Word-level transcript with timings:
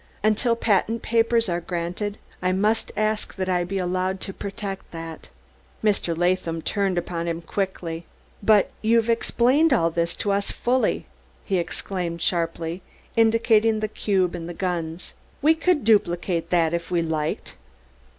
Until 0.23 0.55
patent 0.55 1.03
papers 1.03 1.47
are 1.47 1.61
granted 1.61 2.17
I 2.41 2.53
must 2.53 2.91
ask 2.97 3.35
that 3.35 3.47
I 3.47 3.63
be 3.63 3.77
allowed 3.77 4.19
to 4.21 4.33
protect 4.33 4.89
that." 4.89 5.29
Mr. 5.83 6.17
Latham 6.17 6.63
turned 6.63 6.97
upon 6.97 7.27
him 7.27 7.43
quickly. 7.43 8.07
"But 8.41 8.71
you've 8.81 9.11
explained 9.11 9.71
all 9.73 9.91
this 9.91 10.15
to 10.15 10.31
us 10.31 10.49
fully," 10.49 11.05
he 11.45 11.59
exclaimed 11.59 12.19
sharply, 12.19 12.81
indicating 13.15 13.79
the 13.79 13.87
cube 13.87 14.33
and 14.33 14.49
the 14.49 14.55
guns. 14.55 15.13
"We 15.39 15.53
could 15.53 15.83
duplicate 15.83 16.49
that 16.49 16.73
if 16.73 16.89
we 16.89 17.03
liked." 17.03 17.53